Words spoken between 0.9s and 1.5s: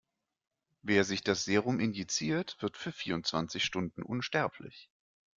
sich das